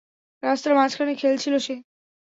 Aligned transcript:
রাস্তার 0.43 0.73
মাঝখানে 0.75 1.13
খেলছিলো 1.15 1.57
সে। 1.59 1.75